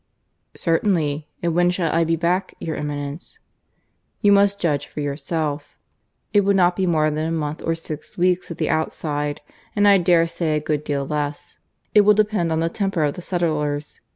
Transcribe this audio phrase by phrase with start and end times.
[0.55, 1.27] "Certainly.
[1.43, 3.37] And when shall I be back, your Eminence?"
[4.21, 5.77] "You must judge for yourself.
[6.33, 9.41] It will not be more than a month or six weeks at the outside,
[9.75, 11.59] and I dare say a good deal less.
[11.93, 14.01] It will depend on the temper of the settlers.